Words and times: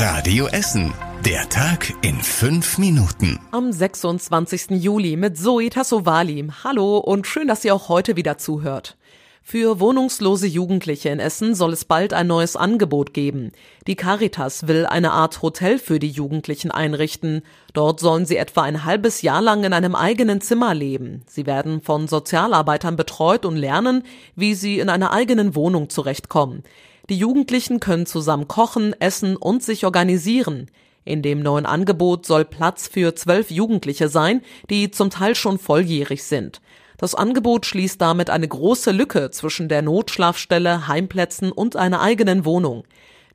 Radio 0.00 0.46
Essen. 0.46 0.94
Der 1.24 1.48
Tag 1.48 1.92
in 2.02 2.20
fünf 2.20 2.78
Minuten. 2.78 3.40
Am 3.50 3.72
26. 3.72 4.80
Juli 4.80 5.16
mit 5.16 5.36
Zoe 5.36 5.70
Tassovali. 5.70 6.46
Hallo 6.62 6.98
und 6.98 7.26
schön, 7.26 7.48
dass 7.48 7.64
ihr 7.64 7.74
auch 7.74 7.88
heute 7.88 8.14
wieder 8.14 8.38
zuhört. 8.38 8.96
Für 9.42 9.80
wohnungslose 9.80 10.46
Jugendliche 10.46 11.08
in 11.08 11.18
Essen 11.18 11.56
soll 11.56 11.72
es 11.72 11.84
bald 11.84 12.14
ein 12.14 12.28
neues 12.28 12.54
Angebot 12.54 13.12
geben. 13.12 13.50
Die 13.88 13.96
Caritas 13.96 14.68
will 14.68 14.86
eine 14.86 15.10
Art 15.10 15.42
Hotel 15.42 15.80
für 15.80 15.98
die 15.98 16.10
Jugendlichen 16.10 16.70
einrichten. 16.70 17.42
Dort 17.72 17.98
sollen 17.98 18.24
sie 18.24 18.36
etwa 18.36 18.62
ein 18.62 18.84
halbes 18.84 19.22
Jahr 19.22 19.42
lang 19.42 19.64
in 19.64 19.72
einem 19.72 19.96
eigenen 19.96 20.40
Zimmer 20.40 20.74
leben. 20.74 21.22
Sie 21.26 21.44
werden 21.44 21.80
von 21.80 22.06
Sozialarbeitern 22.06 22.94
betreut 22.94 23.44
und 23.44 23.56
lernen, 23.56 24.04
wie 24.36 24.54
sie 24.54 24.78
in 24.78 24.90
einer 24.90 25.12
eigenen 25.12 25.56
Wohnung 25.56 25.90
zurechtkommen. 25.90 26.62
Die 27.10 27.16
Jugendlichen 27.16 27.80
können 27.80 28.04
zusammen 28.04 28.48
kochen, 28.48 28.94
essen 29.00 29.36
und 29.36 29.62
sich 29.62 29.84
organisieren. 29.84 30.70
In 31.04 31.22
dem 31.22 31.40
neuen 31.40 31.64
Angebot 31.64 32.26
soll 32.26 32.44
Platz 32.44 32.86
für 32.86 33.14
zwölf 33.14 33.50
Jugendliche 33.50 34.10
sein, 34.10 34.42
die 34.68 34.90
zum 34.90 35.08
Teil 35.08 35.34
schon 35.34 35.58
volljährig 35.58 36.22
sind. 36.22 36.60
Das 36.98 37.14
Angebot 37.14 37.64
schließt 37.64 37.98
damit 38.00 38.28
eine 38.28 38.46
große 38.46 38.90
Lücke 38.90 39.30
zwischen 39.30 39.70
der 39.70 39.80
Notschlafstelle, 39.80 40.86
Heimplätzen 40.86 41.50
und 41.50 41.76
einer 41.76 42.02
eigenen 42.02 42.44
Wohnung. 42.44 42.84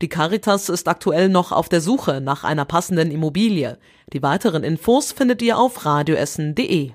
Die 0.03 0.09
Caritas 0.09 0.69
ist 0.69 0.87
aktuell 0.87 1.29
noch 1.29 1.51
auf 1.51 1.69
der 1.69 1.81
Suche 1.81 2.21
nach 2.21 2.43
einer 2.43 2.65
passenden 2.65 3.09
Immobilie. 3.09 3.79
Die 4.11 4.21
weiteren 4.21 4.63
Infos 4.63 5.13
findet 5.13 5.41
ihr 5.41 5.57
auf 5.57 5.85
radioessen.de. 5.85 6.91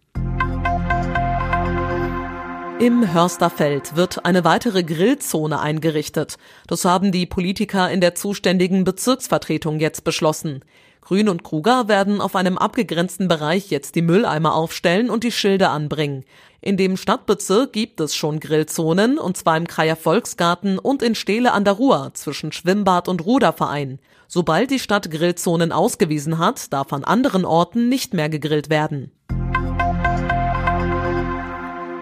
Im 2.80 3.12
Hörsterfeld 3.12 3.96
wird 3.96 4.24
eine 4.24 4.44
weitere 4.44 4.84
Grillzone 4.84 5.58
eingerichtet. 5.58 6.36
Das 6.68 6.84
haben 6.84 7.10
die 7.10 7.26
Politiker 7.26 7.90
in 7.90 8.00
der 8.00 8.14
zuständigen 8.14 8.84
Bezirksvertretung 8.84 9.80
jetzt 9.80 10.04
beschlossen. 10.04 10.64
Grün 11.00 11.28
und 11.28 11.42
Kruger 11.42 11.88
werden 11.88 12.20
auf 12.20 12.36
einem 12.36 12.56
abgegrenzten 12.56 13.26
Bereich 13.26 13.70
jetzt 13.70 13.96
die 13.96 14.02
Mülleimer 14.02 14.54
aufstellen 14.54 15.10
und 15.10 15.24
die 15.24 15.32
Schilde 15.32 15.70
anbringen. 15.70 16.24
In 16.60 16.76
dem 16.76 16.96
Stadtbezirk 16.96 17.72
gibt 17.72 17.98
es 17.98 18.14
schon 18.14 18.38
Grillzonen, 18.38 19.18
und 19.18 19.36
zwar 19.36 19.56
im 19.56 19.66
Kreier 19.66 19.96
Volksgarten 19.96 20.78
und 20.78 21.02
in 21.02 21.16
Stehle 21.16 21.52
an 21.54 21.64
der 21.64 21.74
Ruhr 21.74 22.12
zwischen 22.14 22.52
Schwimmbad 22.52 23.08
und 23.08 23.26
Ruderverein. 23.26 23.98
Sobald 24.28 24.70
die 24.70 24.78
Stadt 24.78 25.10
Grillzonen 25.10 25.72
ausgewiesen 25.72 26.38
hat, 26.38 26.72
darf 26.72 26.92
an 26.92 27.02
anderen 27.02 27.44
Orten 27.44 27.88
nicht 27.88 28.14
mehr 28.14 28.28
gegrillt 28.28 28.70
werden. 28.70 29.10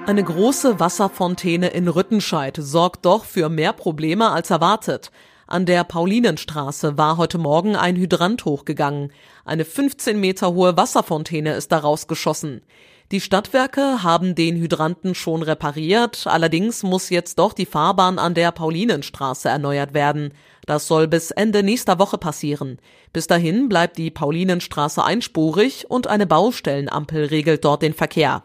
Eine 0.07 0.23
große 0.23 0.79
Wasserfontäne 0.79 1.67
in 1.67 1.89
Rüttenscheid 1.89 2.57
sorgt 2.61 3.05
doch 3.05 3.25
für 3.25 3.49
mehr 3.49 3.73
Probleme 3.73 4.31
als 4.31 4.51
erwartet. 4.51 5.11
An 5.49 5.67
der 5.67 5.83
Paulinenstraße 5.83 6.97
war 6.97 7.17
heute 7.17 7.39
Morgen 7.39 7.75
ein 7.75 7.97
Hydrant 7.97 8.45
hochgegangen. 8.45 9.13
Eine 9.45 9.65
15 9.65 10.21
Meter 10.21 10.55
hohe 10.55 10.77
Wasserfontäne 10.77 11.55
ist 11.55 11.73
daraus 11.73 12.07
geschossen. 12.07 12.63
Die 13.11 13.21
Stadtwerke 13.21 14.05
haben 14.05 14.37
den 14.37 14.57
Hydranten 14.57 15.17
schon 15.17 15.43
repariert, 15.43 16.29
allerdings 16.29 16.85
muss 16.85 17.11
jetzt 17.11 17.41
doch 17.41 17.53
die 17.53 17.67
Fahrbahn 17.67 18.21
an 18.21 18.35
der 18.35 18.53
Paulinenstraße 18.53 19.49
erneuert 19.49 19.93
werden. 19.93 20.35
Das 20.67 20.87
soll 20.87 21.09
bis 21.09 21.33
Ende 21.33 21.65
nächster 21.65 21.99
Woche 21.99 22.19
passieren. 22.19 22.79
Bis 23.13 23.27
dahin 23.27 23.69
bleibt 23.69 23.99
die 23.99 24.13
Paulinenstraße 24.13 25.05
einspurig 25.05 25.87
und 25.89 26.07
eine 26.07 26.29
Baustellenampel 26.29 27.27
regelt 27.27 27.65
dort 27.65 27.83
den 27.83 27.95
Verkehr. 27.95 28.45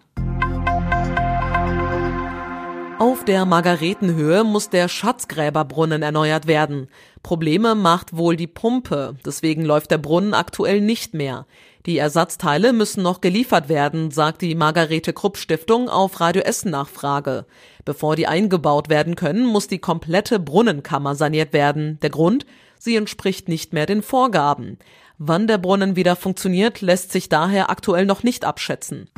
Auf 3.01 3.25
der 3.25 3.47
Margaretenhöhe 3.47 4.43
muss 4.43 4.69
der 4.69 4.87
Schatzgräberbrunnen 4.87 6.03
erneuert 6.03 6.45
werden. 6.45 6.87
Probleme 7.23 7.73
macht 7.73 8.15
wohl 8.15 8.35
die 8.35 8.45
Pumpe, 8.45 9.15
deswegen 9.25 9.65
läuft 9.65 9.89
der 9.89 9.97
Brunnen 9.97 10.35
aktuell 10.35 10.81
nicht 10.81 11.15
mehr. 11.15 11.47
Die 11.87 11.97
Ersatzteile 11.97 12.73
müssen 12.73 13.01
noch 13.01 13.19
geliefert 13.19 13.69
werden, 13.69 14.11
sagt 14.11 14.43
die 14.43 14.53
Margarete 14.53 15.13
Krupp 15.13 15.37
Stiftung 15.37 15.89
auf 15.89 16.19
Radio 16.19 16.43
Essen 16.43 16.69
Nachfrage. 16.69 17.47
Bevor 17.85 18.15
die 18.15 18.27
eingebaut 18.27 18.87
werden 18.89 19.15
können, 19.15 19.47
muss 19.47 19.67
die 19.67 19.79
komplette 19.79 20.39
Brunnenkammer 20.39 21.15
saniert 21.15 21.53
werden. 21.53 21.97
Der 22.03 22.11
Grund? 22.11 22.45
Sie 22.77 22.95
entspricht 22.95 23.49
nicht 23.49 23.73
mehr 23.73 23.87
den 23.87 24.03
Vorgaben. 24.03 24.77
Wann 25.17 25.47
der 25.47 25.57
Brunnen 25.57 25.95
wieder 25.95 26.15
funktioniert, 26.15 26.81
lässt 26.81 27.11
sich 27.11 27.29
daher 27.29 27.71
aktuell 27.71 28.05
noch 28.05 28.21
nicht 28.21 28.45
abschätzen. 28.45 29.09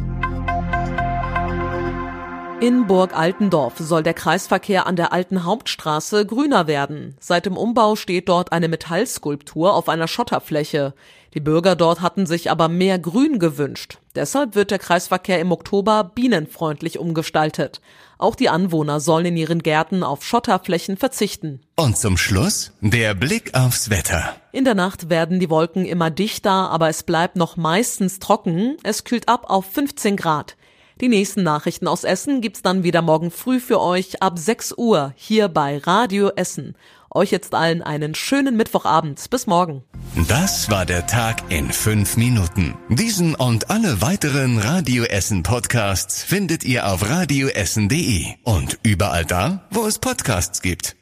In 2.63 2.88
Burg 2.88 3.13
Altendorf 3.13 3.74
soll 3.78 4.03
der 4.03 4.13
Kreisverkehr 4.13 4.88
an 4.88 4.96
der 4.96 5.12
alten 5.12 5.44
Hauptstraße 5.44 6.25
grüner 6.25 6.66
werden. 6.66 7.18
Seit 7.19 7.46
dem 7.46 7.57
Umbau 7.57 7.97
steht 7.97 8.29
dort 8.29 8.53
eine 8.53 8.69
Metallskulptur 8.69 9.74
auf 9.74 9.90
einer 9.90 10.07
Schotterfläche. 10.07 10.94
Die 11.34 11.41
Bürger 11.41 11.75
dort 11.75 12.00
hatten 12.00 12.25
sich 12.25 12.50
aber 12.50 12.69
mehr 12.69 13.00
Grün 13.00 13.38
gewünscht. 13.38 13.97
Deshalb 14.16 14.56
wird 14.56 14.72
der 14.72 14.79
Kreisverkehr 14.79 15.41
im 15.41 15.51
Oktober 15.51 16.09
bienenfreundlich 16.16 17.00
umgestaltet. 17.00 17.81
Auch 18.18 18.35
die 18.35 18.47
Anwohner 18.47 19.01
sollen 19.01 19.25
in 19.25 19.35
ihren 19.35 19.62
Gärten 19.62 20.01
auf 20.01 20.24
Schotterflächen 20.24 20.95
verzichten. 20.95 21.59
Und 21.75 21.97
zum 21.97 22.16
Schluss 22.16 22.72
der 22.80 23.13
Blick 23.13 23.56
aufs 23.56 23.90
Wetter. 23.90 24.38
In 24.53 24.63
der 24.63 24.75
Nacht 24.75 25.09
werden 25.09 25.41
die 25.41 25.50
Wolken 25.50 25.84
immer 25.84 26.12
dichter, 26.12 26.69
aber 26.69 26.88
es 26.88 27.03
bleibt 27.03 27.35
noch 27.35 27.57
meistens 27.57 28.19
trocken. 28.19 28.78
Es 28.84 29.03
kühlt 29.03 29.28
ab 29.28 29.50
auf 29.50 29.66
15 29.66 30.16
Grad. 30.16 30.56
Die 31.03 31.09
nächsten 31.09 31.44
Nachrichten 31.44 31.90
aus 31.90 32.06
Essen 32.06 32.40
gibt's 32.40 32.62
dann 32.62 32.84
wieder 32.84 33.02
morgen 33.02 33.30
früh 33.30 33.59
für 33.59 33.81
euch 33.81 34.24
ab 34.24 34.40
6 34.40 34.75
Uhr 34.78 35.12
hier 35.18 35.50
bei 35.50 35.80
Radio 35.80 36.30
Essen. 36.30 36.78
Euch 37.12 37.30
jetzt 37.30 37.53
allen 37.53 37.81
einen 37.81 38.16
schönen 38.16 38.56
Mittwochabend. 38.56 39.30
Bis 39.30 39.46
morgen. 39.46 39.84
Das 40.30 40.72
war 40.72 40.86
der 40.86 41.06
Tag 41.06 41.52
in 41.52 41.74
fünf 41.74 42.16
Minuten. 42.16 42.75
Diesen 42.88 43.36
und 43.36 43.69
alle 43.69 44.02
weiteren 44.02 44.59
Radio 44.59 45.03
Essen 45.03 45.44
Podcasts 45.44 46.24
findet 46.24 46.63
ihr 46.63 46.88
auf 46.88 47.09
radioessen.de 47.09 48.28
und 48.44 48.80
überall 48.84 49.25
da, 49.25 49.68
wo 49.72 49.86
es 49.86 50.00
Podcasts 50.00 50.62
gibt. 50.62 50.96